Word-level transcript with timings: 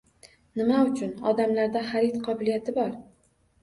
Nima 0.61 0.79
uchun? 0.87 1.13
Odamlarda 1.33 1.87
xarid 1.93 2.21
qobiliyati 2.29 2.79
bor 2.83 3.03